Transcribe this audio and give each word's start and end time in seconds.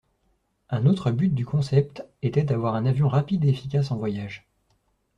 Un 0.71 0.87
autre 0.87 1.11
but 1.11 1.29
du 1.29 1.45
concept 1.45 2.03
était 2.23 2.41
d'avoir 2.41 2.73
un 2.73 2.87
avion 2.87 3.07
rapide 3.07 3.45
et 3.45 3.49
efficace 3.49 3.91
en 3.91 3.97
voyage. 3.97 4.47